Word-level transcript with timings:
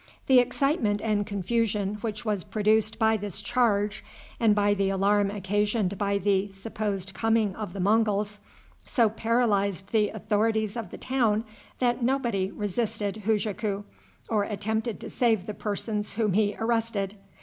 The 0.25 0.39
excitement 0.39 0.99
and 0.99 1.27
confusion 1.27 1.99
which 2.01 2.25
was 2.25 2.43
produced 2.43 2.97
by 2.97 3.17
this 3.17 3.39
charge, 3.39 4.03
and 4.39 4.55
by 4.55 4.73
the 4.73 4.89
alarm 4.89 5.29
occasioned 5.29 5.95
by 5.99 6.17
the 6.17 6.51
supposed 6.53 7.13
coming 7.13 7.55
of 7.55 7.73
the 7.73 7.79
Monguls, 7.79 8.39
so 8.83 9.09
paralyzed 9.09 9.91
the 9.91 10.09
authorities 10.09 10.75
of 10.75 10.89
the 10.89 10.97
town 10.97 11.43
that 11.77 12.01
nobody 12.01 12.49
resisted 12.49 13.25
Hujaku, 13.27 13.83
or 14.27 14.43
attempted 14.43 14.99
to 15.01 15.09
save 15.11 15.45
the 15.45 15.53
persons 15.53 16.13
whom 16.13 16.33
he 16.33 16.55
arrested. 16.57 17.13